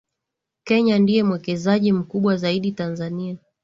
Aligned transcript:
Kenya 0.63 0.99
ndiye 0.99 1.23
mwekezaji 1.23 1.91
mkubwa 1.93 2.37
zaidi 2.37 2.71
Tanzania 2.71 3.37